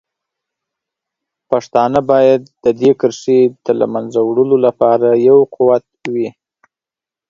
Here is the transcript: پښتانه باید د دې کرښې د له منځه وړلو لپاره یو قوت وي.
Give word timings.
پښتانه 1.49 1.99
باید 2.11 2.41
د 2.63 2.65
دې 2.79 2.91
کرښې 2.99 3.39
د 3.65 3.67
له 3.79 3.85
منځه 3.93 4.19
وړلو 4.23 4.57
لپاره 4.67 5.07
یو 5.27 5.37
قوت 5.55 5.85
وي. 6.13 6.29